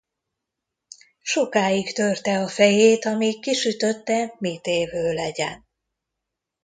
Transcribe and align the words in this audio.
Sokáig 1.21 1.93
törte 1.93 2.39
a 2.39 2.47
fejét, 2.47 3.05
amíg 3.05 3.41
kisütötte, 3.41 4.35
mitévő 4.39 5.13
legyen. 5.13 5.67